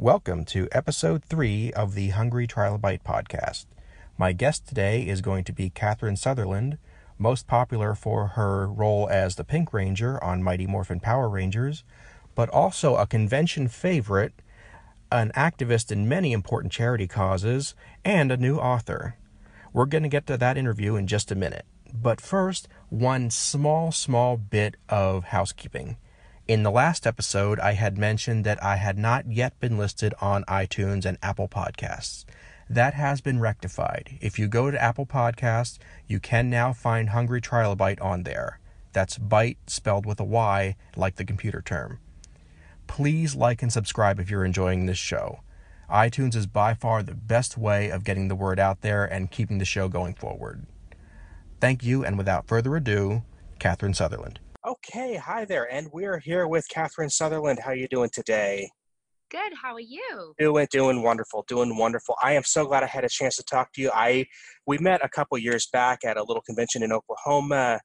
Welcome 0.00 0.46
to 0.46 0.66
episode 0.72 1.22
three 1.22 1.74
of 1.74 1.94
the 1.94 2.08
Hungry 2.08 2.46
Trilobite 2.46 3.02
podcast. 3.02 3.66
My 4.16 4.32
guest 4.32 4.66
today 4.66 5.06
is 5.06 5.20
going 5.20 5.44
to 5.44 5.52
be 5.52 5.68
Catherine 5.68 6.16
Sutherland, 6.16 6.78
most 7.18 7.46
popular 7.46 7.94
for 7.94 8.28
her 8.28 8.66
role 8.66 9.10
as 9.10 9.36
the 9.36 9.44
Pink 9.44 9.74
Ranger 9.74 10.18
on 10.24 10.42
Mighty 10.42 10.66
Morphin 10.66 11.00
Power 11.00 11.28
Rangers, 11.28 11.84
but 12.34 12.48
also 12.48 12.96
a 12.96 13.06
convention 13.06 13.68
favorite, 13.68 14.32
an 15.12 15.32
activist 15.36 15.92
in 15.92 16.08
many 16.08 16.32
important 16.32 16.72
charity 16.72 17.06
causes, 17.06 17.74
and 18.02 18.32
a 18.32 18.38
new 18.38 18.56
author. 18.56 19.16
We're 19.74 19.84
going 19.84 20.04
to 20.04 20.08
get 20.08 20.26
to 20.28 20.38
that 20.38 20.56
interview 20.56 20.96
in 20.96 21.08
just 21.08 21.30
a 21.30 21.34
minute. 21.34 21.66
But 21.92 22.22
first, 22.22 22.68
one 22.88 23.28
small, 23.28 23.92
small 23.92 24.38
bit 24.38 24.76
of 24.88 25.24
housekeeping. 25.24 25.98
In 26.50 26.64
the 26.64 26.70
last 26.72 27.06
episode, 27.06 27.60
I 27.60 27.74
had 27.74 27.96
mentioned 27.96 28.42
that 28.44 28.60
I 28.60 28.74
had 28.74 28.98
not 28.98 29.30
yet 29.30 29.60
been 29.60 29.78
listed 29.78 30.14
on 30.20 30.42
iTunes 30.46 31.04
and 31.04 31.16
Apple 31.22 31.46
Podcasts. 31.46 32.24
That 32.68 32.94
has 32.94 33.20
been 33.20 33.38
rectified. 33.38 34.18
If 34.20 34.36
you 34.36 34.48
go 34.48 34.68
to 34.68 34.82
Apple 34.82 35.06
Podcasts, 35.06 35.78
you 36.08 36.18
can 36.18 36.50
now 36.50 36.72
find 36.72 37.10
Hungry 37.10 37.40
Trilobite 37.40 38.02
on 38.02 38.24
there. 38.24 38.58
That's 38.92 39.16
bite 39.16 39.58
spelled 39.68 40.06
with 40.06 40.18
a 40.18 40.24
Y, 40.24 40.74
like 40.96 41.14
the 41.14 41.24
computer 41.24 41.62
term. 41.62 42.00
Please 42.88 43.36
like 43.36 43.62
and 43.62 43.72
subscribe 43.72 44.18
if 44.18 44.28
you're 44.28 44.44
enjoying 44.44 44.86
this 44.86 44.98
show. 44.98 45.42
iTunes 45.88 46.34
is 46.34 46.48
by 46.48 46.74
far 46.74 47.04
the 47.04 47.14
best 47.14 47.58
way 47.58 47.90
of 47.90 48.02
getting 48.02 48.26
the 48.26 48.34
word 48.34 48.58
out 48.58 48.80
there 48.80 49.04
and 49.04 49.30
keeping 49.30 49.58
the 49.58 49.64
show 49.64 49.86
going 49.86 50.14
forward. 50.14 50.66
Thank 51.60 51.84
you, 51.84 52.04
and 52.04 52.18
without 52.18 52.48
further 52.48 52.74
ado, 52.74 53.22
Catherine 53.60 53.94
Sutherland. 53.94 54.40
Okay, 54.66 55.16
hi 55.16 55.46
there, 55.46 55.72
and 55.72 55.88
we're 55.90 56.18
here 56.18 56.46
with 56.46 56.68
Catherine 56.68 57.08
Sutherland. 57.08 57.60
How 57.64 57.70
are 57.70 57.74
you 57.74 57.88
doing 57.88 58.10
today? 58.12 58.70
Good. 59.30 59.54
How 59.54 59.72
are 59.72 59.80
you? 59.80 60.34
Doing, 60.38 60.68
doing 60.70 61.02
wonderful, 61.02 61.46
doing 61.48 61.78
wonderful. 61.78 62.14
I 62.22 62.34
am 62.34 62.42
so 62.44 62.66
glad 62.66 62.82
I 62.82 62.86
had 62.86 63.02
a 63.02 63.08
chance 63.08 63.36
to 63.36 63.42
talk 63.42 63.72
to 63.72 63.80
you. 63.80 63.90
I 63.94 64.26
we 64.66 64.76
met 64.76 65.02
a 65.02 65.08
couple 65.08 65.38
years 65.38 65.66
back 65.72 66.00
at 66.04 66.18
a 66.18 66.22
little 66.22 66.42
convention 66.42 66.82
in 66.82 66.92
Oklahoma, 66.92 67.80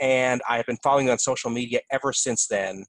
and 0.00 0.42
I 0.48 0.56
have 0.56 0.66
been 0.66 0.78
following 0.82 1.06
you 1.06 1.12
on 1.12 1.20
social 1.20 1.48
media 1.48 1.78
ever 1.92 2.12
since 2.12 2.48
then. 2.48 2.84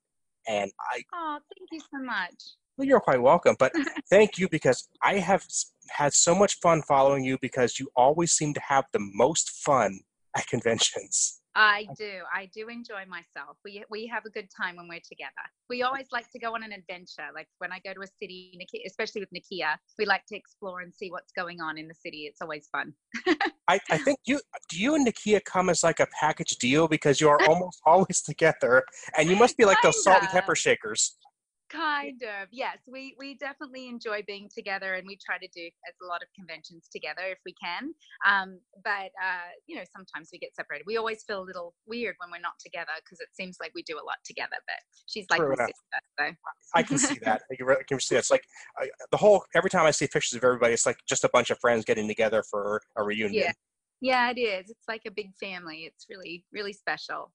And 0.48 0.72
I 0.92 1.04
oh, 1.14 1.38
thank 1.56 1.70
you 1.72 1.80
so 1.80 2.04
much. 2.04 2.34
Well, 2.76 2.88
you're 2.88 3.00
quite 3.00 3.22
welcome, 3.22 3.56
but 3.60 3.72
thank 4.10 4.40
you 4.40 4.50
because 4.50 4.90
I 5.04 5.20
have 5.20 5.46
had 5.92 6.12
so 6.14 6.34
much 6.34 6.58
fun 6.60 6.82
following 6.82 7.24
you 7.24 7.38
because 7.40 7.78
you 7.78 7.88
always 7.96 8.32
seem 8.32 8.56
to 8.56 8.62
have 8.68 8.86
the 8.94 9.12
most 9.14 9.64
fun 9.64 10.00
at 10.36 10.48
conventions. 10.48 11.37
I 11.58 11.88
do. 11.98 12.22
I 12.32 12.50
do 12.54 12.68
enjoy 12.68 13.06
myself. 13.10 13.58
We 13.66 13.84
we 13.90 14.06
have 14.08 14.26
a 14.26 14.30
good 14.30 14.48
time 14.56 14.76
when 14.76 14.88
we're 14.88 15.00
together. 15.00 15.32
We 15.70 15.82
always 15.82 16.06
like 16.12 16.30
to 16.32 16.40
go 16.40 16.54
on 16.54 16.62
an 16.62 16.72
adventure. 16.72 17.30
Like 17.34 17.48
when 17.58 17.72
I 17.72 17.80
go 17.80 17.96
to 17.96 18.02
a 18.02 18.08
city, 18.08 18.58
especially 18.86 19.22
with 19.22 19.32
Nakia, 19.32 19.76
we 19.98 20.06
like 20.06 20.26
to 20.28 20.36
explore 20.36 20.82
and 20.82 20.94
see 20.94 21.10
what's 21.10 21.32
going 21.32 21.60
on 21.60 21.80
in 21.80 21.88
the 21.88 21.96
city. 21.96 22.28
It's 22.30 22.42
always 22.44 22.68
fun. 22.72 22.94
I, 23.68 23.80
I 23.90 23.98
think 23.98 24.20
you 24.26 24.40
do 24.70 24.80
you 24.80 24.94
and 24.94 25.06
Nakia 25.08 25.44
come 25.44 25.70
as 25.70 25.84
like 25.84 26.00
a 26.00 26.08
package 26.20 26.56
deal 26.58 26.88
because 26.88 27.20
you 27.20 27.28
are 27.28 27.42
almost 27.48 27.82
always 27.88 28.22
together, 28.22 28.84
and 29.18 29.28
you 29.28 29.36
must 29.36 29.58
be 29.58 29.66
like 29.66 29.82
those 29.82 30.04
salt 30.04 30.22
and 30.22 30.30
pepper 30.30 30.56
shakers. 30.56 31.18
Kind 31.70 32.24
of, 32.24 32.48
yes. 32.50 32.78
We 32.88 33.14
we 33.20 33.36
definitely 33.36 33.90
enjoy 33.90 34.24
being 34.26 34.50
together, 34.54 34.94
and 34.94 35.06
we 35.06 35.18
try 35.18 35.38
to 35.38 35.48
do 35.54 35.66
as 35.88 35.96
a 36.02 36.06
lot 36.06 36.22
of 36.22 36.30
conventions 36.34 36.88
together 36.90 37.24
if 37.28 37.40
we 37.46 37.54
can. 37.62 37.94
Um, 38.26 38.60
but 38.86 39.12
uh, 39.22 39.52
you 39.66 39.76
know, 39.76 39.84
sometimes 39.94 40.30
we 40.32 40.40
get 40.40 40.56
separated. 40.56 40.86
We 40.88 40.96
always 40.96 41.24
feel 41.24 41.42
a 41.42 41.44
little 41.44 41.74
weird 41.86 42.16
when 42.20 42.32
we're 42.32 42.42
not 42.42 42.58
together 42.64 42.94
because 43.04 43.20
it 43.20 43.28
seems 43.34 43.58
like 43.60 43.72
we 43.76 43.84
do 43.84 43.96
a 43.96 44.06
lot 44.06 44.16
together. 44.24 44.56
But 44.66 44.80
she's 45.08 45.26
like 45.30 45.40
True 45.40 45.50
my 45.50 45.56
enough. 45.56 45.72
sister, 46.18 46.38
so 46.38 46.50
I 46.74 46.84
can 46.84 46.98
see 46.98 47.20
that. 47.24 47.42
I 47.52 47.84
can 47.84 48.00
see 48.00 48.16
that. 48.16 48.20
It's 48.20 48.32
like 48.32 48.46
I, 48.78 48.88
the 49.12 49.18
whole. 49.18 49.44
Every 49.54 49.70
time 49.70 49.86
I 49.86 49.92
see 49.92 50.08
pictures 50.08 50.38
of 50.38 50.46
everybody, 50.46 50.74
it's 50.74 50.86
like 50.86 51.00
just 51.10 51.26
a 51.26 51.30
bunch 51.34 51.50
of 51.50 51.60
friends 51.60 51.84
getting 51.84 52.08
together 52.08 52.44
for 52.50 52.82
a 52.96 53.04
reunion. 53.04 53.44
Yeah, 53.44 53.52
yeah, 54.00 54.32
it 54.32 54.40
is. 54.40 54.70
It's 54.70 54.88
like 54.88 55.02
a 55.06 55.12
big 55.12 55.36
family. 55.38 55.84
It's 55.84 56.06
really 56.10 56.46
really 56.54 56.72
special. 56.72 57.34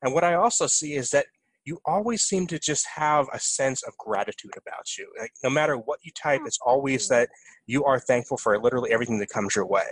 And 0.00 0.14
what 0.14 0.24
I 0.24 0.34
also 0.34 0.66
see 0.66 0.94
is 0.94 1.10
that 1.10 1.26
you 1.64 1.78
always 1.84 2.22
seem 2.22 2.46
to 2.48 2.58
just 2.58 2.86
have 2.94 3.26
a 3.32 3.38
sense 3.38 3.82
of 3.82 3.96
gratitude 3.98 4.52
about 4.56 4.96
you. 4.98 5.10
Like 5.18 5.32
no 5.44 5.50
matter 5.50 5.76
what 5.76 6.00
you 6.02 6.12
type, 6.20 6.40
oh, 6.42 6.46
it's 6.46 6.58
always 6.64 7.08
that 7.08 7.28
you 7.66 7.84
are 7.84 8.00
thankful 8.00 8.36
for 8.36 8.58
literally 8.58 8.92
everything 8.92 9.18
that 9.20 9.28
comes 9.28 9.54
your 9.54 9.66
way. 9.66 9.86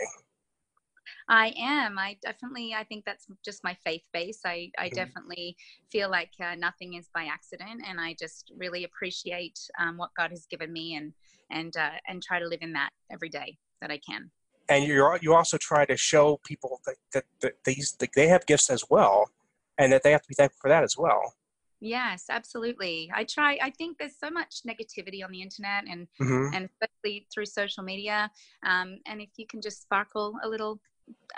I 1.28 1.54
am. 1.56 1.97
I 1.97 2.16
definitely. 2.22 2.75
I 2.75 2.82
think 2.82 3.04
that's 3.04 3.26
just 3.44 3.62
my 3.62 3.76
faith 3.84 4.03
base. 4.12 4.41
I, 4.44 4.70
I 4.78 4.86
mm-hmm. 4.86 4.97
definitely 4.97 5.56
feel 5.91 6.10
like 6.10 6.32
uh, 6.42 6.56
nothing 6.56 6.94
is 6.94 7.09
by 7.14 7.25
accident, 7.25 7.82
and 7.86 8.00
I 8.00 8.16
just 8.19 8.53
really 8.56 8.84
appreciate 8.84 9.59
um, 9.78 9.97
what 9.97 10.10
God 10.16 10.30
has 10.30 10.47
given 10.47 10.72
me, 10.72 10.97
and 10.97 11.12
and 11.50 11.76
uh, 11.76 11.91
and 12.09 12.20
try 12.20 12.41
to 12.41 12.48
live 12.48 12.62
in 12.62 12.72
that 12.72 12.91
every 13.12 13.28
day 13.28 13.59
that 13.80 13.92
I 13.92 13.98
can. 13.98 14.30
And 14.69 14.84
you 14.84 15.19
you 15.22 15.34
also 15.34 15.56
try 15.56 15.84
to 15.84 15.97
show 15.97 16.41
people 16.44 16.80
that, 16.86 16.97
that, 17.12 17.25
that 17.42 17.53
these 17.64 17.92
that 18.00 18.10
they 18.16 18.26
have 18.26 18.44
gifts 18.47 18.69
as 18.69 18.82
well, 18.91 19.30
and 19.78 19.92
that 19.92 20.03
they 20.03 20.10
have 20.10 20.22
to 20.22 20.28
be 20.28 20.34
thankful 20.34 20.59
for 20.60 20.69
that 20.69 20.82
as 20.82 20.97
well. 20.98 21.34
Yes, 21.80 22.24
absolutely. 22.28 23.10
I 23.14 23.24
try. 23.24 23.58
I 23.62 23.70
think 23.70 23.96
there's 23.98 24.18
so 24.22 24.30
much 24.30 24.60
negativity 24.68 25.24
on 25.24 25.32
the 25.32 25.41
internet, 25.41 25.84
and 25.88 26.06
mm-hmm. 26.20 26.54
and 26.54 26.68
especially 26.68 27.26
through 27.32 27.46
social 27.46 27.82
media. 27.82 28.30
Um, 28.66 28.98
and 29.06 29.20
if 29.20 29.30
you 29.38 29.46
can 29.46 29.62
just 29.62 29.82
sparkle 29.82 30.34
a 30.44 30.48
little, 30.48 30.78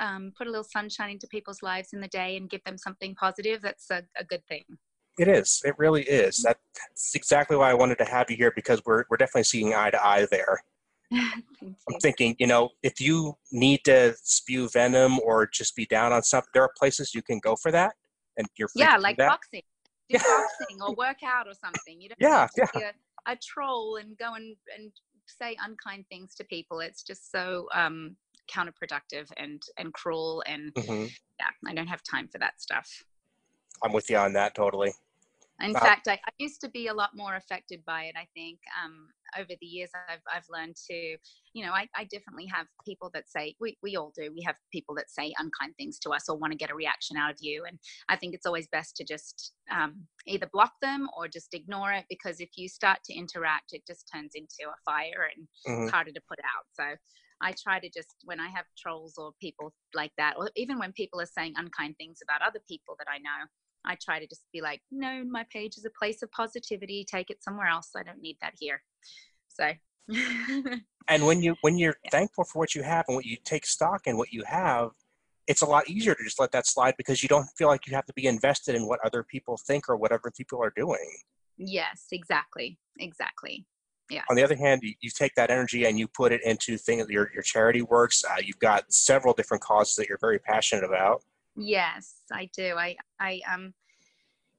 um, 0.00 0.32
put 0.36 0.48
a 0.48 0.50
little 0.50 0.64
sunshine 0.68 1.10
into 1.10 1.28
people's 1.28 1.62
lives 1.62 1.90
in 1.92 2.00
the 2.00 2.08
day, 2.08 2.36
and 2.36 2.50
give 2.50 2.62
them 2.64 2.76
something 2.76 3.14
positive, 3.14 3.62
that's 3.62 3.88
a, 3.90 4.02
a 4.18 4.24
good 4.24 4.44
thing. 4.48 4.64
It 5.16 5.28
is. 5.28 5.62
It 5.64 5.74
really 5.78 6.02
is. 6.02 6.42
That's 6.42 7.14
exactly 7.14 7.56
why 7.56 7.70
I 7.70 7.74
wanted 7.74 7.98
to 7.98 8.04
have 8.04 8.28
you 8.28 8.36
here 8.36 8.52
because 8.54 8.82
we're 8.84 9.04
we're 9.10 9.18
definitely 9.18 9.44
seeing 9.44 9.74
eye 9.74 9.90
to 9.90 10.04
eye 10.04 10.26
there. 10.28 10.64
I'm 11.12 12.00
thinking, 12.00 12.34
you 12.40 12.48
know, 12.48 12.70
if 12.82 13.00
you 13.00 13.34
need 13.52 13.84
to 13.84 14.14
spew 14.24 14.68
venom 14.70 15.20
or 15.20 15.46
just 15.46 15.76
be 15.76 15.86
down 15.86 16.10
on 16.10 16.22
something, 16.22 16.48
there 16.52 16.64
are 16.64 16.72
places 16.76 17.14
you 17.14 17.22
can 17.22 17.38
go 17.38 17.54
for 17.54 17.70
that, 17.70 17.94
and 18.36 18.48
you're 18.58 18.68
yeah, 18.74 18.96
like 18.96 19.18
boxing 19.18 19.62
do 20.12 20.18
boxing 20.18 20.82
or 20.82 20.94
work 20.94 21.22
out 21.24 21.46
or 21.48 21.54
something. 21.54 22.00
You 22.00 22.10
don't 22.10 22.18
yeah, 22.20 22.40
have 22.40 22.52
to 22.52 22.68
yeah. 22.74 22.80
be 22.80 22.84
a, 22.84 23.32
a, 23.32 23.36
troll 23.36 23.96
and 23.96 24.16
go 24.18 24.34
and, 24.34 24.56
and 24.76 24.92
say 25.26 25.56
unkind 25.64 26.04
things 26.08 26.34
to 26.36 26.44
people. 26.44 26.80
It's 26.80 27.02
just 27.02 27.30
so 27.30 27.68
um, 27.74 28.16
counterproductive 28.50 29.30
and 29.36 29.62
and 29.78 29.92
cruel 29.92 30.42
and 30.46 30.72
mm-hmm. 30.74 31.06
yeah, 31.38 31.70
I 31.70 31.74
don't 31.74 31.86
have 31.86 32.02
time 32.02 32.28
for 32.28 32.38
that 32.38 32.60
stuff. 32.60 33.04
I'm 33.82 33.92
with 33.92 34.10
you 34.10 34.16
on 34.16 34.32
that 34.34 34.54
totally. 34.54 34.92
In 35.62 35.74
fact, 35.74 36.08
I, 36.08 36.14
I, 36.14 36.30
used 36.38 36.60
to 36.62 36.68
be 36.68 36.88
a 36.88 36.94
lot 36.94 37.10
more 37.14 37.36
affected 37.36 37.84
by 37.86 38.04
it. 38.04 38.14
I 38.16 38.26
think 38.34 38.58
um, 38.84 39.08
over 39.38 39.52
the 39.60 39.66
years, 39.66 39.90
I've, 40.08 40.20
I've 40.32 40.46
learned 40.50 40.76
to, 40.90 41.16
you 41.54 41.64
know, 41.64 41.72
I, 41.72 41.88
I 41.96 42.04
definitely 42.04 42.46
have 42.46 42.66
people 42.84 43.10
that 43.14 43.28
say, 43.28 43.54
we, 43.60 43.76
we 43.82 43.96
all 43.96 44.12
do, 44.16 44.32
we 44.34 44.42
have 44.44 44.56
people 44.72 44.94
that 44.96 45.10
say 45.10 45.32
unkind 45.38 45.74
things 45.76 45.98
to 46.00 46.10
us 46.10 46.28
or 46.28 46.36
want 46.36 46.52
to 46.52 46.56
get 46.56 46.70
a 46.70 46.74
reaction 46.74 47.16
out 47.16 47.30
of 47.30 47.36
you. 47.40 47.64
And 47.66 47.78
I 48.08 48.16
think 48.16 48.34
it's 48.34 48.46
always 48.46 48.66
best 48.68 48.96
to 48.96 49.04
just 49.04 49.52
um, 49.70 50.02
either 50.26 50.48
block 50.52 50.72
them 50.82 51.08
or 51.16 51.28
just 51.28 51.54
ignore 51.54 51.92
it 51.92 52.04
because 52.08 52.40
if 52.40 52.50
you 52.56 52.68
start 52.68 52.98
to 53.04 53.14
interact, 53.14 53.72
it 53.72 53.82
just 53.86 54.10
turns 54.12 54.32
into 54.34 54.68
a 54.68 54.76
fire 54.84 55.28
and 55.34 55.46
mm-hmm. 55.66 55.84
it's 55.84 55.92
harder 55.92 56.12
to 56.12 56.20
put 56.28 56.38
out. 56.40 56.66
So 56.72 56.96
I 57.40 57.54
try 57.60 57.80
to 57.80 57.88
just, 57.88 58.14
when 58.24 58.40
I 58.40 58.48
have 58.48 58.64
trolls 58.78 59.14
or 59.18 59.32
people 59.40 59.72
like 59.94 60.12
that, 60.18 60.34
or 60.38 60.50
even 60.56 60.78
when 60.78 60.92
people 60.92 61.20
are 61.20 61.26
saying 61.26 61.54
unkind 61.56 61.96
things 61.98 62.18
about 62.22 62.46
other 62.46 62.60
people 62.68 62.94
that 62.98 63.08
I 63.12 63.18
know, 63.18 63.46
I 63.84 63.96
try 64.00 64.18
to 64.20 64.26
just 64.26 64.42
be 64.52 64.60
like, 64.60 64.80
no, 64.90 65.24
my 65.24 65.44
page 65.52 65.76
is 65.76 65.84
a 65.84 65.90
place 65.90 66.22
of 66.22 66.30
positivity. 66.32 67.04
Take 67.08 67.30
it 67.30 67.42
somewhere 67.42 67.66
else. 67.66 67.90
I 67.96 68.02
don't 68.02 68.20
need 68.20 68.36
that 68.40 68.54
here. 68.58 68.82
So. 69.48 69.70
and 71.08 71.26
when 71.26 71.42
you 71.42 71.54
when 71.60 71.78
you're 71.78 71.96
yeah. 72.04 72.10
thankful 72.10 72.44
for 72.44 72.58
what 72.58 72.74
you 72.74 72.82
have 72.82 73.04
and 73.08 73.14
what 73.14 73.24
you 73.24 73.36
take 73.44 73.64
stock 73.64 74.06
in 74.06 74.16
what 74.16 74.32
you 74.32 74.42
have, 74.46 74.90
it's 75.46 75.62
a 75.62 75.66
lot 75.66 75.88
easier 75.88 76.14
to 76.14 76.24
just 76.24 76.40
let 76.40 76.52
that 76.52 76.66
slide 76.66 76.94
because 76.96 77.22
you 77.22 77.28
don't 77.28 77.46
feel 77.56 77.68
like 77.68 77.86
you 77.86 77.94
have 77.94 78.06
to 78.06 78.12
be 78.14 78.26
invested 78.26 78.74
in 78.74 78.86
what 78.86 79.00
other 79.04 79.22
people 79.22 79.56
think 79.56 79.88
or 79.88 79.96
whatever 79.96 80.30
people 80.30 80.62
are 80.62 80.72
doing. 80.74 81.18
Yes, 81.56 82.06
exactly, 82.10 82.78
exactly. 82.98 83.64
Yeah. 84.10 84.22
On 84.28 84.36
the 84.36 84.42
other 84.42 84.56
hand, 84.56 84.80
you, 84.82 84.94
you 85.00 85.10
take 85.10 85.34
that 85.36 85.50
energy 85.50 85.86
and 85.86 85.98
you 85.98 86.08
put 86.08 86.32
it 86.32 86.42
into 86.44 86.76
things 86.76 87.08
your 87.08 87.30
your 87.32 87.42
charity 87.42 87.82
works. 87.82 88.24
Uh, 88.24 88.36
you've 88.44 88.58
got 88.58 88.92
several 88.92 89.32
different 89.32 89.62
causes 89.62 89.96
that 89.96 90.08
you're 90.08 90.18
very 90.20 90.38
passionate 90.38 90.84
about. 90.84 91.22
Yes, 91.56 92.14
I 92.32 92.48
do. 92.56 92.76
I, 92.76 92.96
I, 93.20 93.40
um, 93.52 93.74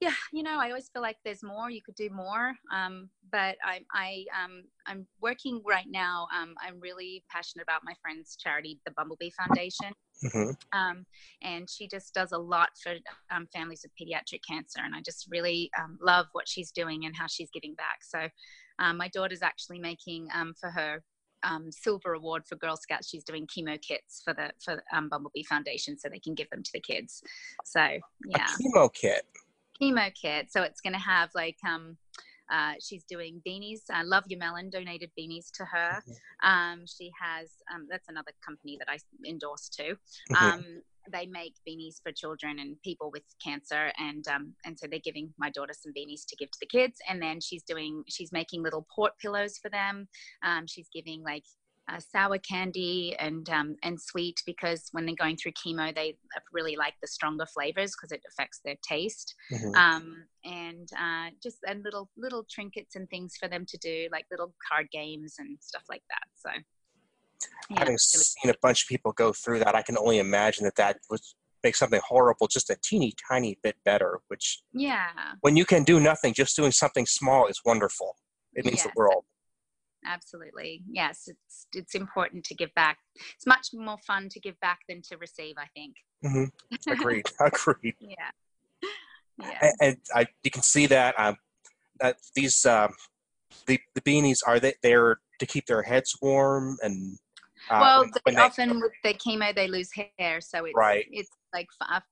yeah, 0.04 0.14
you 0.34 0.44
know, 0.44 0.60
I 0.60 0.68
always 0.68 0.90
feel 0.90 1.02
like 1.02 1.16
there's 1.24 1.44
more. 1.44 1.70
You 1.70 1.82
could 1.82 1.96
do 1.96 2.10
more. 2.10 2.54
Um, 2.74 3.10
but 3.32 3.56
I, 3.64 3.82
I, 3.94 4.26
um, 4.44 4.64
I'm 4.86 5.08
working 5.22 5.62
right 5.66 5.86
now. 5.90 6.28
Um, 6.38 6.56
I'm 6.62 6.80
really 6.82 7.24
passionate 7.32 7.64
about 7.64 7.82
my 7.86 7.94
friend's 8.02 8.36
charity, 8.36 8.82
the 8.86 8.92
Bumblebee 8.92 9.32
Foundation. 9.32 9.94
Mm-hmm. 10.26 10.78
Um, 10.78 11.06
and 11.42 11.70
she 11.70 11.88
just 11.88 12.14
does 12.14 12.34
a 12.34 12.38
lot 12.38 12.70
for 12.82 12.96
um, 13.32 13.48
families 13.54 13.84
with 13.84 13.94
pediatric 14.00 14.42
cancer. 14.48 14.82
And 14.84 14.94
I 14.94 15.00
just 15.02 15.28
really 15.32 15.72
um, 15.80 15.98
love 16.02 16.26
what 16.34 16.50
she's 16.50 16.72
doing 16.72 17.06
and 17.06 17.16
how 17.16 17.28
she's 17.28 17.50
giving 17.52 17.76
back. 17.76 18.00
So 18.02 18.28
um, 18.80 18.98
my 18.98 19.08
daughter's 19.08 19.42
actually 19.42 19.80
making 19.80 20.28
um, 20.36 20.54
for 20.60 20.70
her 20.70 21.02
um, 21.44 21.72
silver 21.72 22.14
award 22.14 22.44
for 22.48 22.56
Girl 22.56 22.76
Scouts. 22.76 23.10
She's 23.10 23.24
doing 23.24 23.48
chemo 23.48 23.82
kits 23.82 24.22
for 24.24 24.34
the 24.34 24.52
for 24.64 24.84
um, 24.94 25.10
Bumblebee 25.10 25.44
Foundation, 25.44 25.98
so 25.98 26.10
they 26.10 26.20
can 26.20 26.34
give 26.34 26.50
them 26.50 26.64
to 26.64 26.72
the 26.74 26.80
kids. 26.80 27.22
So 27.66 27.82
yeah, 27.82 28.48
a 28.48 28.64
chemo 28.64 28.94
kit. 28.94 29.24
Chemo 29.92 30.12
kit. 30.14 30.52
So 30.52 30.62
it's 30.62 30.82
going 30.82 30.94
to 30.94 31.00
have 31.00 31.30
like 31.36 31.58
um, 31.68 31.98
uh, 32.52 32.74
she's 32.82 33.04
doing 33.06 33.42
beanies. 33.48 33.82
Uh, 33.92 34.02
Love 34.04 34.24
Your 34.28 34.40
Melon 34.40 34.70
donated 34.70 35.12
beanies 35.20 35.52
to 35.56 35.66
her. 35.66 36.02
Mm-hmm. 36.02 36.50
Um, 36.50 36.84
she 36.86 37.12
has 37.20 37.50
um, 37.74 37.88
that's 37.90 38.10
another 38.10 38.32
company 38.46 38.78
that 38.80 38.90
I 38.90 38.98
endorse 39.28 39.70
too. 39.70 39.96
Mm-hmm. 40.32 40.46
Um, 40.46 40.66
they 41.12 41.26
make 41.26 41.56
beanies 41.68 42.02
for 42.02 42.14
children 42.14 42.60
and 42.60 42.82
people 42.82 43.12
with 43.12 43.24
cancer, 43.44 43.92
and 43.98 44.26
um, 44.28 44.54
and 44.66 44.78
so 44.78 44.88
they're 44.90 45.00
giving 45.00 45.34
my 45.38 45.50
daughter 45.50 45.74
some 45.78 45.94
beanies 45.94 46.26
to 46.28 46.36
give 46.36 46.52
to 46.52 46.58
the 46.62 46.68
kids. 46.68 46.98
And 47.10 47.22
then 47.22 47.42
she's 47.42 47.64
doing 47.64 48.04
she's 48.08 48.32
making 48.32 48.64
little 48.64 48.86
port 48.94 49.14
pillows 49.22 49.58
for 49.58 49.70
them. 49.70 50.08
Um, 50.44 50.68
she's 50.68 50.88
giving 50.94 51.24
like 51.24 51.44
uh, 51.90 52.00
sour 52.00 52.38
candy 52.38 53.16
and 53.20 53.50
um, 53.50 53.76
and 53.84 54.00
sweet 54.00 54.42
because 54.46 54.88
when 54.92 55.06
they're 55.06 55.16
going 55.16 55.36
through 55.36 55.52
chemo, 55.52 55.94
they 55.94 56.16
really 56.52 56.76
like 56.76 56.94
the 57.02 57.08
stronger 57.08 57.46
flavors 57.46 57.94
because 57.96 58.12
it 58.12 58.22
affects 58.28 58.62
their 58.64 58.76
taste. 58.88 59.36
Mm-hmm. 59.52 59.76
Um, 59.76 60.26
and 60.46 60.90
uh, 60.98 61.32
just 61.42 61.58
and 61.68 61.84
little 61.84 62.10
little 62.18 62.46
trinkets 62.50 62.96
and 62.96 63.10
things 63.10 63.36
for 63.40 63.48
them 63.50 63.66
to 63.68 63.78
do, 63.78 64.08
like 64.12 64.26
little 64.32 64.54
card 64.68 64.88
games 64.92 65.36
and 65.40 65.58
stuff 65.60 65.84
like 65.90 66.04
that. 66.10 66.24
So, 66.36 66.50
yeah, 67.70 67.80
having 67.80 67.98
seen 67.98 68.50
a 68.50 68.56
bunch 68.62 68.84
of 68.84 68.88
people 68.88 69.12
go 69.12 69.34
through 69.34 69.60
that, 69.60 69.76
I 69.76 69.82
can 69.82 69.98
only 69.98 70.20
imagine 70.20 70.64
that 70.64 70.76
that 70.76 71.00
was 71.10 71.36
make 71.64 71.76
something 71.76 72.02
horrible 72.06 72.48
just 72.48 72.70
a 72.70 72.78
teeny 72.82 73.14
tiny 73.30 73.58
bit 73.62 73.76
better. 73.84 74.20
Which 74.30 74.62
yeah, 74.74 75.08
when 75.42 75.58
you 75.58 75.66
can 75.66 75.84
do 75.84 76.00
nothing, 76.00 76.34
just 76.34 76.56
doing 76.56 76.72
something 76.72 77.06
small 77.06 77.48
is 77.48 77.60
wonderful. 77.66 78.16
It 78.54 78.66
means 78.66 78.78
yes. 78.78 78.84
the 78.84 78.92
world 78.96 79.26
absolutely. 80.06 80.84
Yes 80.90 81.28
it's 81.28 81.68
it's 81.74 81.96
important 81.96 82.44
to 82.46 82.56
give 82.56 82.74
back. 82.76 82.98
It's 83.36 83.46
much 83.46 83.70
more 83.74 83.98
fun 84.06 84.30
to 84.30 84.40
give 84.40 84.60
back 84.60 84.80
than 84.88 85.02
to 85.10 85.18
receive 85.18 85.56
i 85.58 85.68
think. 85.76 85.96
Mm-hmm. 86.26 86.92
agreed. 86.92 87.26
Agreed. 87.40 87.96
Yeah. 88.00 88.32
Yeah. 89.40 89.58
and, 89.62 89.74
and, 89.82 89.98
i 90.14 90.28
you 90.44 90.52
can 90.52 90.62
see 90.62 90.86
that 90.88 91.20
um 91.20 91.36
that 92.00 92.18
these 92.36 92.66
um 92.66 92.94
the 93.66 93.80
the 93.96 94.02
beanies 94.02 94.40
are 94.46 94.60
they 94.60 94.74
there 94.84 95.18
to 95.40 95.46
keep 95.46 95.66
their 95.66 95.82
heads 95.82 96.16
warm 96.22 96.78
and 96.84 97.18
uh, 97.70 97.80
well 97.82 98.02
when, 98.02 98.12
when 98.24 98.36
they, 98.36 98.42
often 98.42 98.80
with 98.80 98.92
the 99.04 99.14
chemo 99.14 99.56
they 99.56 99.68
lose 99.68 99.90
hair 100.20 100.40
so 100.40 100.66
it's 100.66 100.76
right. 100.76 101.06
it's 101.12 101.30
like 101.54 101.68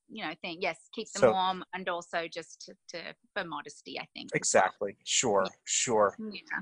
you 0.10 0.24
know 0.26 0.34
thing 0.42 0.58
yes 0.62 0.78
keep 0.94 1.12
them 1.12 1.22
so, 1.22 1.32
warm 1.32 1.64
and 1.74 1.90
also 1.90 2.28
just 2.32 2.62
to, 2.62 2.74
to 2.88 3.04
for 3.36 3.44
modesty 3.44 4.00
i 4.00 4.08
think. 4.16 4.30
Exactly. 4.34 4.96
Sure. 5.04 5.44
Yeah. 5.46 5.56
sure. 5.66 6.16
Yeah 6.20 6.62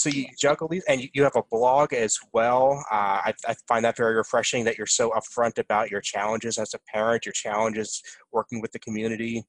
so 0.00 0.08
you 0.08 0.24
juggle 0.38 0.66
these 0.66 0.82
and 0.88 1.08
you 1.12 1.22
have 1.22 1.36
a 1.36 1.42
blog 1.50 1.92
as 1.92 2.18
well. 2.32 2.82
Uh, 2.90 3.20
I, 3.26 3.34
I, 3.46 3.54
find 3.68 3.84
that 3.84 3.98
very 3.98 4.14
refreshing 4.14 4.64
that 4.64 4.78
you're 4.78 4.86
so 4.86 5.10
upfront 5.10 5.58
about 5.58 5.90
your 5.90 6.00
challenges 6.00 6.56
as 6.56 6.72
a 6.72 6.78
parent 6.90 7.26
your 7.26 7.34
challenges 7.34 8.02
working 8.32 8.62
with 8.62 8.72
the 8.72 8.78
community. 8.78 9.44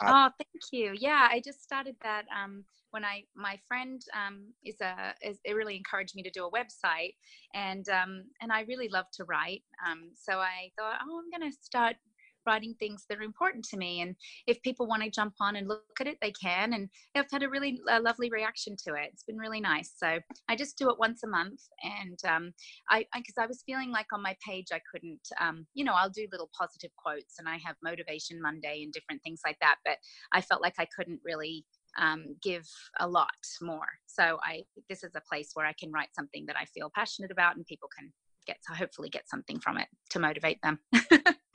Uh, 0.00 0.28
oh 0.28 0.30
thank 0.38 0.62
you. 0.70 0.94
Yeah 0.96 1.28
i 1.30 1.42
just 1.44 1.64
started 1.64 1.96
that 2.02 2.26
um, 2.32 2.64
when 2.92 3.04
i 3.04 3.24
my 3.34 3.58
friend 3.66 4.02
um, 4.14 4.44
is 4.64 4.80
a 4.80 5.14
is, 5.20 5.40
it 5.44 5.54
really 5.54 5.76
encouraged 5.76 6.14
me 6.14 6.22
to 6.22 6.30
do 6.30 6.46
a 6.46 6.50
website 6.50 7.14
and 7.54 7.88
um, 7.88 8.22
and 8.40 8.52
i 8.52 8.60
really 8.62 8.88
love 8.88 9.06
to 9.14 9.24
write. 9.24 9.64
Um, 9.84 10.10
so 10.14 10.38
i 10.38 10.70
thought 10.78 10.98
oh 11.04 11.20
i'm 11.20 11.40
going 11.40 11.50
to 11.50 11.56
start 11.60 11.96
writing 12.46 12.74
things 12.78 13.04
that 13.08 13.18
are 13.18 13.22
important 13.22 13.64
to 13.70 13.76
me. 13.76 14.00
And 14.00 14.14
if 14.46 14.62
people 14.62 14.86
want 14.86 15.02
to 15.02 15.10
jump 15.10 15.34
on 15.40 15.56
and 15.56 15.68
look 15.68 15.82
at 16.00 16.06
it, 16.06 16.18
they 16.20 16.32
can. 16.32 16.74
And 16.74 16.88
I've 17.14 17.30
had 17.30 17.42
a 17.42 17.48
really 17.48 17.80
lovely 18.00 18.30
reaction 18.30 18.76
to 18.86 18.94
it. 18.94 19.10
It's 19.12 19.24
been 19.24 19.38
really 19.38 19.60
nice. 19.60 19.92
So 19.96 20.18
I 20.48 20.56
just 20.56 20.78
do 20.78 20.90
it 20.90 20.98
once 20.98 21.22
a 21.22 21.28
month. 21.28 21.60
And 21.82 22.18
um, 22.28 22.52
I, 22.90 23.06
because 23.14 23.34
I, 23.38 23.44
I, 23.44 23.46
was 23.46 23.62
feeling 23.66 23.90
like 23.90 24.06
on 24.12 24.22
my 24.22 24.36
page, 24.46 24.68
I 24.72 24.80
couldn't, 24.90 25.20
um, 25.40 25.66
you 25.74 25.84
know, 25.84 25.94
I'll 25.94 26.10
do 26.10 26.26
little 26.30 26.50
positive 26.58 26.90
quotes 26.96 27.38
and 27.38 27.48
I 27.48 27.58
have 27.64 27.76
Motivation 27.82 28.40
Monday 28.40 28.82
and 28.82 28.92
different 28.92 29.22
things 29.22 29.40
like 29.44 29.56
that. 29.60 29.76
But 29.84 29.98
I 30.32 30.40
felt 30.40 30.62
like 30.62 30.74
I 30.78 30.86
couldn't 30.96 31.20
really 31.24 31.64
um, 31.98 32.36
give 32.42 32.66
a 33.00 33.08
lot 33.08 33.28
more. 33.60 33.86
So 34.06 34.38
I 34.42 34.62
this 34.88 35.02
is 35.02 35.12
a 35.14 35.22
place 35.28 35.50
where 35.54 35.66
I 35.66 35.74
can 35.78 35.92
write 35.92 36.14
something 36.14 36.46
that 36.46 36.56
I 36.56 36.64
feel 36.66 36.90
passionate 36.94 37.30
about, 37.30 37.56
and 37.56 37.66
people 37.66 37.88
can 37.96 38.12
get 38.46 38.58
to 38.68 38.74
hopefully 38.74 39.08
get 39.08 39.28
something 39.28 39.58
from 39.60 39.78
it 39.78 39.88
to 40.10 40.18
motivate 40.18 40.58
them. 40.62 40.78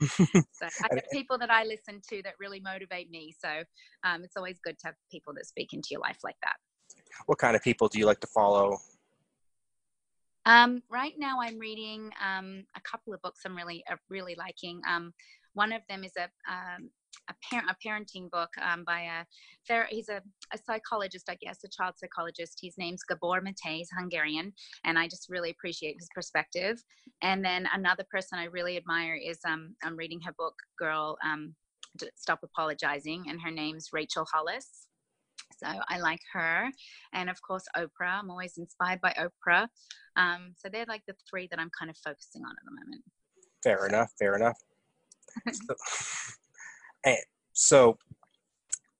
so 0.00 0.66
I 0.66 0.88
have 0.90 1.02
people 1.12 1.38
that 1.38 1.50
I 1.50 1.64
listen 1.64 2.00
to 2.10 2.22
that 2.22 2.34
really 2.38 2.60
motivate 2.60 3.10
me. 3.10 3.34
So 3.38 3.62
um, 4.04 4.22
it's 4.22 4.36
always 4.36 4.58
good 4.62 4.78
to 4.80 4.88
have 4.88 4.94
people 5.10 5.34
that 5.34 5.46
speak 5.46 5.72
into 5.72 5.88
your 5.90 6.00
life 6.00 6.18
like 6.22 6.36
that. 6.42 6.56
What 7.26 7.38
kind 7.38 7.56
of 7.56 7.62
people 7.62 7.88
do 7.88 7.98
you 7.98 8.06
like 8.06 8.20
to 8.20 8.26
follow? 8.28 8.78
Um, 10.46 10.82
right 10.88 11.14
now, 11.18 11.40
I'm 11.40 11.58
reading 11.58 12.10
um, 12.24 12.64
a 12.76 12.80
couple 12.80 13.12
of 13.12 13.20
books 13.22 13.40
I'm 13.44 13.56
really 13.56 13.84
uh, 13.90 13.96
really 14.08 14.34
liking. 14.38 14.80
Um, 14.88 15.12
one 15.54 15.72
of 15.72 15.82
them 15.88 16.04
is 16.04 16.12
a 16.16 16.24
um, 16.50 16.90
a, 17.28 17.34
par- 17.50 17.64
a 17.68 17.76
parenting 17.86 18.30
book 18.30 18.50
um, 18.62 18.84
by 18.84 19.02
a 19.02 19.24
fair 19.66 19.86
he's 19.90 20.08
a, 20.08 20.22
a 20.52 20.58
psychologist, 20.58 21.28
I 21.28 21.36
guess, 21.40 21.58
a 21.64 21.68
child 21.68 21.94
psychologist. 21.96 22.58
His 22.62 22.74
name's 22.78 23.02
Gabor 23.02 23.40
Mate, 23.40 23.58
he's 23.62 23.90
Hungarian, 23.96 24.52
and 24.84 24.98
I 24.98 25.06
just 25.06 25.28
really 25.28 25.50
appreciate 25.50 25.96
his 25.98 26.08
perspective. 26.14 26.82
And 27.22 27.44
then 27.44 27.68
another 27.72 28.04
person 28.10 28.38
I 28.38 28.44
really 28.44 28.76
admire 28.76 29.16
is 29.16 29.38
um, 29.46 29.74
I'm 29.82 29.96
reading 29.96 30.20
her 30.24 30.32
book, 30.38 30.54
Girl, 30.78 31.16
um, 31.24 31.54
Stop 32.16 32.40
Apologizing, 32.42 33.24
and 33.28 33.40
her 33.40 33.50
name's 33.50 33.88
Rachel 33.92 34.26
Hollis. 34.32 34.86
So 35.56 35.66
I 35.88 35.98
like 35.98 36.20
her, 36.32 36.68
and 37.14 37.30
of 37.30 37.40
course 37.42 37.64
Oprah. 37.76 38.20
I'm 38.20 38.30
always 38.30 38.58
inspired 38.58 39.00
by 39.00 39.14
Oprah. 39.18 39.68
Um, 40.16 40.52
so 40.56 40.68
they're 40.68 40.86
like 40.86 41.02
the 41.06 41.14
three 41.28 41.48
that 41.50 41.58
I'm 41.58 41.70
kind 41.78 41.90
of 41.90 41.96
focusing 41.98 42.42
on 42.44 42.50
at 42.50 42.64
the 42.64 42.70
moment. 42.70 43.02
Fair 43.62 43.86
enough. 43.86 44.12
Fair 44.18 44.36
enough. 44.36 44.58
so, 45.52 45.74
and 47.04 47.18
so 47.52 47.98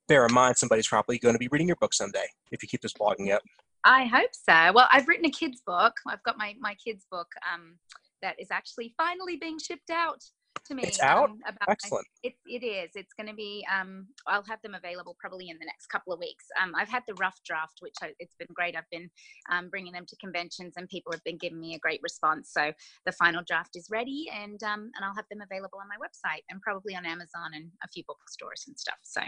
bear 0.07 0.25
in 0.25 0.33
mind 0.33 0.57
somebody's 0.57 0.87
probably 0.87 1.19
going 1.19 1.35
to 1.35 1.39
be 1.39 1.47
reading 1.51 1.67
your 1.67 1.77
book 1.77 1.93
someday 1.93 2.25
if 2.51 2.63
you 2.63 2.67
keep 2.69 2.81
this 2.81 2.93
blogging 2.93 3.33
up. 3.33 3.41
I 3.83 4.05
hope 4.05 4.31
so. 4.31 4.73
Well, 4.73 4.87
I've 4.91 5.07
written 5.07 5.25
a 5.25 5.31
kids 5.31 5.61
book. 5.65 5.93
I've 6.07 6.23
got 6.23 6.37
my 6.37 6.55
my 6.59 6.75
kids 6.75 7.05
book 7.09 7.27
um, 7.53 7.77
that 8.21 8.35
is 8.39 8.49
actually 8.51 8.93
finally 8.97 9.37
being 9.37 9.57
shipped 9.59 9.89
out 9.89 10.23
to 10.65 10.75
me. 10.75 10.83
It's 10.83 10.99
out. 10.99 11.29
Um, 11.29 11.39
about 11.47 11.69
Excellent. 11.69 12.07
My, 12.23 12.29
it, 12.29 12.35
it 12.45 12.65
is. 12.65 12.91
It's 12.95 13.13
going 13.13 13.27
to 13.27 13.35
be. 13.35 13.65
Um, 13.73 14.07
I'll 14.27 14.43
have 14.43 14.61
them 14.61 14.75
available 14.75 15.15
probably 15.19 15.49
in 15.49 15.57
the 15.59 15.65
next 15.65 15.87
couple 15.87 16.13
of 16.13 16.19
weeks. 16.19 16.45
Um, 16.61 16.73
I've 16.75 16.89
had 16.89 17.03
the 17.07 17.15
rough 17.15 17.39
draft, 17.45 17.77
which 17.79 17.95
I, 18.01 18.11
it's 18.19 18.35
been 18.35 18.47
great. 18.53 18.75
I've 18.75 18.89
been 18.91 19.09
um, 19.51 19.69
bringing 19.69 19.93
them 19.93 20.05
to 20.07 20.15
conventions, 20.17 20.73
and 20.77 20.87
people 20.89 21.11
have 21.11 21.23
been 21.23 21.37
giving 21.37 21.59
me 21.59 21.75
a 21.75 21.79
great 21.79 21.99
response. 22.03 22.51
So 22.51 22.71
the 23.05 23.11
final 23.13 23.43
draft 23.45 23.75
is 23.75 23.87
ready, 23.89 24.29
and 24.33 24.61
um, 24.63 24.91
and 24.95 25.03
I'll 25.03 25.15
have 25.15 25.29
them 25.29 25.41
available 25.41 25.79
on 25.79 25.87
my 25.87 25.97
website 25.97 26.43
and 26.49 26.61
probably 26.61 26.95
on 26.95 27.05
Amazon 27.05 27.51
and 27.53 27.69
a 27.83 27.87
few 27.87 28.03
bookstores 28.07 28.65
and 28.67 28.77
stuff. 28.77 28.99
So 29.03 29.21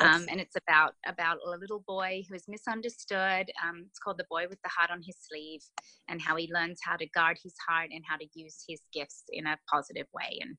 um, 0.00 0.26
and 0.30 0.40
it's 0.40 0.56
about 0.56 0.94
about 1.06 1.38
a 1.46 1.50
little 1.58 1.84
boy 1.86 2.22
who 2.28 2.34
is 2.34 2.44
misunderstood. 2.48 3.50
Um, 3.62 3.84
it's 3.86 3.98
called 3.98 4.18
"The 4.18 4.26
Boy 4.30 4.46
with 4.48 4.60
the 4.62 4.70
Heart 4.70 4.90
on 4.90 5.02
His 5.02 5.16
Sleeve," 5.20 5.62
and 6.08 6.20
how 6.20 6.36
he 6.36 6.50
learns 6.52 6.80
how 6.82 6.96
to 6.96 7.06
guard 7.08 7.38
his 7.42 7.54
heart 7.68 7.90
and 7.92 8.02
how 8.08 8.16
to 8.16 8.26
use 8.34 8.64
his 8.68 8.80
gifts 8.92 9.24
in 9.30 9.46
a 9.46 9.58
positive 9.70 10.06
way, 10.12 10.38
and 10.40 10.56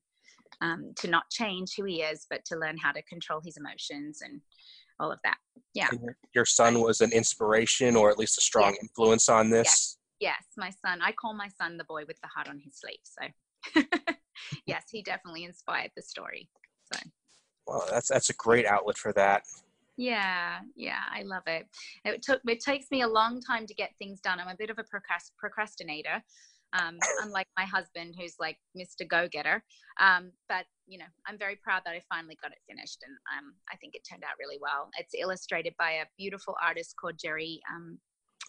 um, 0.60 0.92
to 0.96 1.08
not 1.08 1.24
change 1.30 1.74
who 1.76 1.84
he 1.84 2.02
is, 2.02 2.26
but 2.30 2.44
to 2.46 2.56
learn 2.56 2.76
how 2.76 2.92
to 2.92 3.02
control 3.02 3.40
his 3.44 3.56
emotions 3.56 4.20
and 4.22 4.40
all 5.00 5.10
of 5.10 5.18
that. 5.24 5.36
Yeah. 5.74 5.88
Your 6.34 6.44
son 6.44 6.80
was 6.80 7.00
an 7.00 7.12
inspiration, 7.12 7.96
or 7.96 8.10
at 8.10 8.18
least 8.18 8.38
a 8.38 8.42
strong 8.42 8.72
yes. 8.72 8.78
influence 8.82 9.28
on 9.28 9.50
this. 9.50 9.98
Yes. 10.20 10.36
yes, 10.38 10.44
my 10.56 10.70
son. 10.70 11.00
I 11.02 11.12
call 11.12 11.34
my 11.34 11.48
son 11.60 11.76
the 11.76 11.84
boy 11.84 12.04
with 12.06 12.20
the 12.22 12.28
heart 12.28 12.48
on 12.48 12.60
his 12.64 12.78
sleeve. 12.78 12.98
So, 13.02 13.82
yes, 14.66 14.84
he 14.90 15.02
definitely 15.02 15.44
inspired 15.44 15.90
the 15.96 16.02
story. 16.02 16.48
So. 16.92 17.00
Well, 17.66 17.86
that's 17.90 18.08
that's 18.08 18.30
a 18.30 18.34
great 18.34 18.66
outlet 18.66 18.98
for 18.98 19.12
that. 19.14 19.42
Yeah, 19.96 20.60
yeah, 20.74 21.00
I 21.12 21.22
love 21.22 21.44
it. 21.46 21.66
It 22.04 22.22
took 22.22 22.40
it 22.46 22.60
takes 22.60 22.90
me 22.90 23.02
a 23.02 23.08
long 23.08 23.40
time 23.40 23.66
to 23.66 23.74
get 23.74 23.92
things 23.98 24.20
done. 24.20 24.40
I'm 24.40 24.48
a 24.48 24.56
bit 24.56 24.70
of 24.70 24.78
a 24.78 24.84
procrastinator, 25.38 26.22
um, 26.72 26.98
unlike 27.22 27.46
my 27.56 27.64
husband, 27.64 28.16
who's 28.18 28.34
like 28.40 28.58
Mr. 28.76 29.08
Go 29.08 29.28
Getter. 29.28 29.62
Um, 30.00 30.32
but 30.48 30.66
you 30.86 30.98
know, 30.98 31.06
I'm 31.26 31.38
very 31.38 31.56
proud 31.62 31.82
that 31.84 31.94
I 31.94 32.02
finally 32.12 32.36
got 32.42 32.50
it 32.50 32.58
finished, 32.68 32.98
and 33.06 33.16
um, 33.38 33.54
I 33.72 33.76
think 33.76 33.94
it 33.94 34.02
turned 34.08 34.24
out 34.24 34.36
really 34.38 34.58
well. 34.60 34.90
It's 34.98 35.14
illustrated 35.18 35.74
by 35.78 35.92
a 35.92 36.06
beautiful 36.18 36.56
artist 36.62 36.96
called 37.00 37.18
Jerry 37.22 37.60
um, 37.72 37.98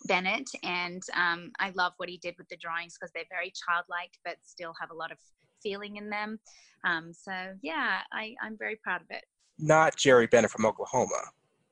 Bennett, 0.08 0.50
and 0.64 1.04
um, 1.14 1.52
I 1.60 1.72
love 1.76 1.94
what 1.98 2.10
he 2.10 2.18
did 2.18 2.36
with 2.40 2.50
the 2.50 2.58
drawings 2.58 2.96
because 3.00 3.12
they're 3.14 3.30
very 3.30 3.54
childlike, 3.54 4.12
but 4.26 4.38
still 4.44 4.74
have 4.82 4.90
a 4.90 4.96
lot 4.96 5.12
of 5.12 5.20
feeling 5.66 5.98
in 5.98 6.10
them. 6.10 6.40
Um, 6.86 7.12
so 7.14 7.32
yeah, 7.62 8.00
I, 8.14 8.36
I'm 8.42 8.56
very 8.58 8.78
proud 8.84 9.02
of 9.02 9.08
it. 9.10 9.24
Not 9.58 9.98
Jerry 9.98 10.28
Bennett 10.28 10.52
from 10.52 10.66
Oklahoma. 10.66 11.22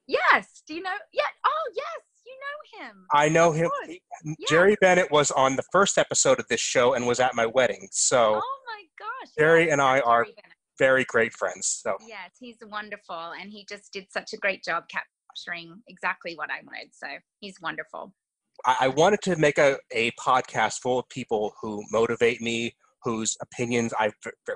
Yes. 0.08 0.64
Do 0.68 0.74
you 0.74 0.82
know? 0.82 0.98
Yeah. 1.14 1.24
Oh, 1.46 1.72
yes. 1.76 1.86
You 2.26 2.34
know 2.40 2.86
him. 2.86 3.06
I 3.14 3.30
know 3.30 3.52
him. 3.52 3.70
He, 3.88 4.02
Jerry 4.50 4.78
Bennett 4.82 5.12
was 5.12 5.30
on 5.32 5.56
the 5.56 5.64
first 5.72 5.98
episode 5.98 6.40
of 6.40 6.48
this 6.48 6.62
show 6.62 6.94
and 6.94 7.06
was 7.06 7.20
at 7.20 7.36
my 7.36 7.46
wedding. 7.46 7.88
So. 7.92 8.42
Oh 8.42 8.60
my 8.66 8.84
gosh. 8.98 9.32
Jerry 9.38 9.66
yes, 9.66 9.74
and 9.74 9.82
I 9.82 10.00
are 10.00 10.26
very 10.80 11.04
great 11.06 11.34
friends. 11.34 11.82
So. 11.84 11.98
Yes, 12.08 12.32
he's 12.40 12.56
wonderful, 12.70 13.34
and 13.40 13.52
he 13.52 13.66
just 13.70 13.92
did 13.92 14.08
such 14.10 14.34
a 14.34 14.38
great 14.38 14.64
job 14.64 14.86
capturing 14.90 15.82
exactly 15.88 16.36
what 16.36 16.50
I 16.50 16.64
wanted. 16.66 16.92
So 16.94 17.08
he's 17.40 17.60
wonderful. 17.62 18.14
I, 18.66 18.78
I 18.82 18.88
wanted 18.88 19.22
to 19.24 19.36
make 19.36 19.58
a, 19.58 19.78
a 19.92 20.12
podcast 20.12 20.80
full 20.82 21.00
of 21.00 21.10
people 21.10 21.54
who 21.62 21.84
motivate 21.92 22.42
me 22.42 22.76
whose 23.04 23.36
opinions 23.42 23.94
I 24.00 24.12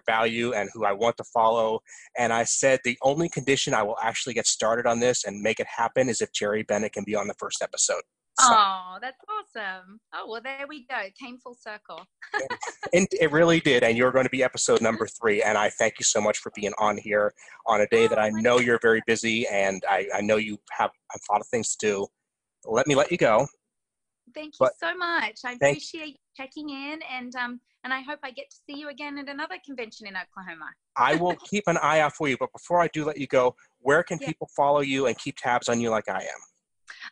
value 0.08 0.54
and 0.54 0.70
who 0.74 0.86
I 0.86 0.94
want 0.94 1.18
to 1.18 1.24
follow. 1.26 1.80
And 2.18 2.32
I 2.32 2.44
said 2.44 2.80
the 2.84 2.98
only 3.02 3.30
condition 3.30 3.74
I 3.74 3.84
will 3.84 3.98
actually 4.02 4.34
get 4.34 4.48
started 4.48 4.86
on 4.86 5.00
this 5.00 5.26
and 5.26 5.42
make 5.42 5.60
it 5.60 5.68
happen 5.68 6.10
is 6.10 6.22
if 6.22 6.32
Jerry 6.32 6.64
Bennett 6.64 6.94
can 6.94 7.04
be 7.04 7.16
on 7.16 7.28
the 7.28 7.36
first 7.38 7.62
episode. 7.62 8.02
So. 8.40 8.50
Oh, 8.52 8.98
that's 9.02 9.18
awesome. 9.28 10.00
Oh, 10.14 10.30
well, 10.30 10.42
there 10.44 10.68
we 10.70 10.86
go. 10.86 10.98
It 11.00 11.16
came 11.18 11.40
full 11.40 11.56
circle. 11.56 12.06
and 12.94 13.08
it 13.20 13.32
really 13.32 13.60
did. 13.60 13.84
And 13.84 13.98
you're 13.98 14.12
going 14.12 14.26
to 14.26 14.30
be 14.30 14.44
episode 14.44 14.80
number 14.80 15.08
three. 15.08 15.42
And 15.42 15.58
I 15.58 15.70
thank 15.70 15.96
you 15.98 16.04
so 16.04 16.22
much 16.22 16.38
for 16.38 16.52
being 16.56 16.74
on 16.78 16.98
here 16.98 17.34
on 17.66 17.82
a 17.82 17.88
day 17.88 18.06
oh, 18.06 18.10
that 18.10 18.20
I 18.20 18.30
know 18.30 18.60
you're 18.60 18.80
very 18.80 19.02
busy 19.08 19.48
and 19.48 19.82
I, 19.90 20.08
I 20.14 20.22
know 20.22 20.36
you 20.36 20.60
have 20.70 20.92
a 21.16 21.34
lot 21.34 21.42
of 21.42 21.48
things 21.48 21.76
to 21.78 21.88
do. 21.88 22.08
Let 22.66 22.86
me 22.86 22.94
let 22.94 23.12
you 23.12 23.18
go. 23.18 23.48
Thank 24.36 24.54
you 24.60 24.68
but 24.68 24.74
so 24.80 24.96
much. 24.96 25.40
I 25.44 25.54
appreciate 25.54 26.20
checking 26.38 26.70
in 26.70 27.00
and 27.12 27.36
um 27.36 27.60
and 27.84 27.94
I 27.94 28.02
hope 28.02 28.20
I 28.24 28.32
get 28.32 28.50
to 28.50 28.56
see 28.68 28.78
you 28.80 28.90
again 28.90 29.18
at 29.18 29.30
another 29.30 29.56
convention 29.66 30.08
in 30.08 30.16
Oklahoma. 30.16 30.66
I 30.98 31.16
will 31.16 31.36
keep 31.50 31.64
an 31.68 31.78
eye 31.78 32.00
out 32.02 32.14
for 32.14 32.28
you. 32.28 32.36
But 32.38 32.52
before 32.52 32.82
I 32.82 32.90
do 32.90 33.06
let 33.06 33.18
you 33.18 33.28
go, 33.28 33.56
where 33.80 34.04
can 34.04 34.18
yeah. 34.20 34.28
people 34.28 34.50
follow 34.56 34.82
you 34.82 35.08
and 35.08 35.18
keep 35.18 35.38
tabs 35.38 35.70
on 35.70 35.80
you 35.80 35.90
like 35.90 36.10
I 36.10 36.22
am? 36.22 36.40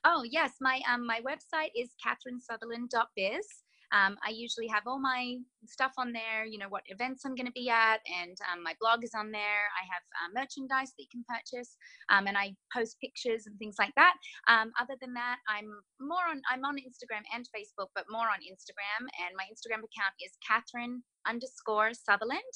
Oh 0.03 0.24
yes, 0.29 0.53
my 0.62 0.82
um 0.91 1.05
my 1.05 1.22
website 1.22 1.70
is 1.75 1.89
catherinesutherland.biz. 2.05 3.48
Um, 3.92 4.18
I 4.25 4.30
usually 4.32 4.68
have 4.68 4.84
all 4.88 5.00
my 5.00 5.38
stuff 5.68 5.94
on 5.98 6.12
there, 6.12 6.46
you 6.46 6.58
know, 6.58 6.70
what 6.70 6.84
events 6.88 7.24
I'm 7.25 7.36
going 7.36 7.46
to 7.46 7.51
be 7.51 7.70
at, 7.70 8.00
and 8.06 8.38
um, 8.51 8.63
my 8.63 8.74
blog 8.80 9.04
is 9.04 9.12
on 9.15 9.32
there. 9.32 9.70
I 9.75 9.84
have 9.92 10.04
uh, 10.22 10.30
merchandise 10.34 10.94
that 10.96 11.04
you 11.04 11.12
can 11.12 11.25
purchase, 11.27 11.77
um, 12.10 12.27
and 12.27 12.38
I 12.38 12.56
post 12.74 12.98
pictures 13.00 13.48
and 13.48 13.58
things 13.58 13.75
like 13.80 13.94
that. 13.96 14.13
Um, 14.48 14.72
other 14.80 14.96
than 15.01 15.13
that, 15.13 15.38
I'm 15.48 15.70
more 16.00 16.25
on 16.30 16.42
I'm 16.50 16.63
on 16.65 16.75
Instagram 16.77 17.24
and 17.34 17.46
Facebook, 17.56 17.89
but 17.96 18.06
more 18.10 18.27
on 18.27 18.42
Instagram, 18.42 19.06
and 19.22 19.36
my 19.38 19.46
Instagram 19.46 19.80
account 19.86 20.15
is 20.24 20.32
Catherine 20.46 21.04
underscore 21.27 21.92
Sutherland, 21.94 22.54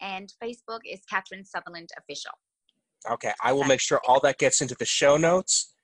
and 0.00 0.32
Facebook 0.42 0.80
is 0.84 1.00
Catherine 1.08 1.44
Sutherland 1.44 1.88
Official. 1.98 2.32
Okay, 3.10 3.32
I 3.42 3.52
will 3.52 3.64
make 3.64 3.80
sure 3.80 4.00
all 4.06 4.20
that 4.20 4.38
gets 4.38 4.60
into 4.60 4.74
the 4.74 4.86
show 4.86 5.16
notes. 5.16 5.74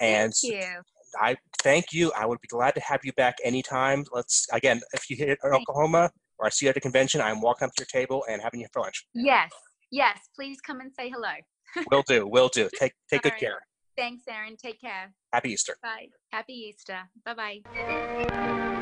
And 0.00 0.32
Thank 0.34 0.54
you. 0.54 0.82
I 1.20 1.36
thank 1.62 1.92
you. 1.92 2.12
I 2.16 2.26
would 2.26 2.40
be 2.40 2.48
glad 2.48 2.74
to 2.74 2.80
have 2.80 3.00
you 3.04 3.12
back 3.12 3.36
anytime. 3.44 4.04
Let's 4.12 4.46
again, 4.52 4.80
if 4.92 5.08
you 5.10 5.16
hit 5.16 5.38
Oklahoma 5.44 6.10
or 6.38 6.46
I 6.46 6.50
see 6.50 6.66
you 6.66 6.70
at 6.70 6.76
a 6.76 6.80
convention, 6.80 7.20
I'm 7.20 7.40
walking 7.40 7.66
up 7.66 7.74
to 7.74 7.82
your 7.82 8.02
table 8.02 8.24
and 8.28 8.42
having 8.42 8.60
you 8.60 8.66
for 8.72 8.82
lunch. 8.82 9.06
Yes, 9.14 9.50
yes. 9.90 10.18
Please 10.34 10.60
come 10.60 10.80
and 10.80 10.92
say 10.92 11.10
hello. 11.10 11.32
will 11.90 12.04
do. 12.06 12.26
Will 12.26 12.48
do. 12.48 12.68
Take 12.78 12.92
take 13.10 13.22
good 13.22 13.32
right. 13.32 13.40
care. 13.40 13.60
Thanks, 13.96 14.24
Aaron. 14.28 14.56
Take 14.56 14.80
care. 14.80 15.12
Happy 15.32 15.52
Easter. 15.52 15.76
Bye. 15.82 16.08
Happy 16.32 16.52
Easter. 16.52 17.00
Bye 17.24 17.34
bye. 17.34 18.80